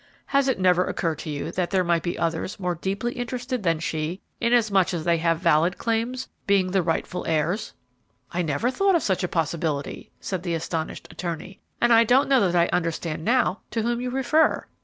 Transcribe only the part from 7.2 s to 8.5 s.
heirs?" "I